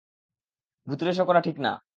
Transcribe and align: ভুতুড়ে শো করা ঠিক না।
ভুতুড়ে 0.87 1.13
শো 1.13 1.23
করা 1.25 1.41
ঠিক 1.41 1.57
না। 1.59 1.71